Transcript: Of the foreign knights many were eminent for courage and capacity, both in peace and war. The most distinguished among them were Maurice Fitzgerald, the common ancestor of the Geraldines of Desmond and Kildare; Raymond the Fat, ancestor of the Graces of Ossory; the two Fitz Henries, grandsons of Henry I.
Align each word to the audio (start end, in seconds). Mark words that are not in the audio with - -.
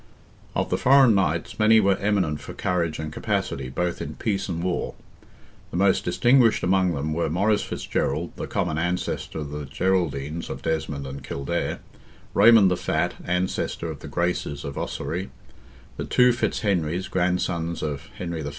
Of 0.55 0.71
the 0.71 0.79
foreign 0.79 1.13
knights 1.13 1.59
many 1.59 1.79
were 1.79 1.95
eminent 1.97 2.39
for 2.39 2.55
courage 2.55 2.97
and 2.97 3.13
capacity, 3.13 3.69
both 3.69 4.01
in 4.01 4.15
peace 4.15 4.49
and 4.49 4.63
war. 4.63 4.95
The 5.69 5.77
most 5.77 6.03
distinguished 6.03 6.63
among 6.63 6.95
them 6.95 7.13
were 7.13 7.29
Maurice 7.29 7.61
Fitzgerald, 7.61 8.31
the 8.35 8.47
common 8.47 8.79
ancestor 8.79 9.37
of 9.41 9.51
the 9.51 9.65
Geraldines 9.65 10.49
of 10.49 10.63
Desmond 10.63 11.05
and 11.05 11.23
Kildare; 11.23 11.81
Raymond 12.33 12.71
the 12.71 12.77
Fat, 12.77 13.13
ancestor 13.27 13.91
of 13.91 13.99
the 13.99 14.07
Graces 14.07 14.63
of 14.65 14.75
Ossory; 14.75 15.29
the 15.97 16.05
two 16.05 16.31
Fitz 16.31 16.61
Henries, 16.61 17.07
grandsons 17.07 17.83
of 17.83 18.07
Henry 18.17 18.43
I. 18.43 18.49